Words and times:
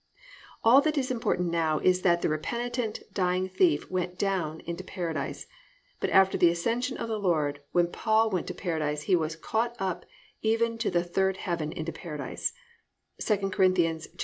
All 0.63 0.81
that 0.81 0.97
is 0.97 1.11
important 1.11 1.51
now 1.51 1.77
is 1.77 2.01
that 2.01 2.23
the 2.23 2.27
repentant, 2.29 3.01
dying 3.13 3.47
thief 3.47 3.91
went 3.91 4.17
down 4.17 4.61
into 4.61 4.83
Paradise, 4.83 5.45
but 5.99 6.09
after 6.09 6.39
the 6.39 6.49
ascension 6.49 6.97
of 6.97 7.07
the 7.07 7.19
Lord, 7.19 7.61
when 7.71 7.85
Paul 7.85 8.31
went 8.31 8.47
to 8.47 8.55
Paradise, 8.55 9.03
he 9.03 9.15
was 9.15 9.35
+"caught 9.35 9.75
up 9.77 10.07
even 10.41 10.79
to 10.79 10.89
the 10.89 11.03
third 11.03 11.37
heaven 11.37 11.71
into 11.71 11.91
Paradise"+ 11.91 12.51
(II 13.29 13.51
Cor. 13.51 13.69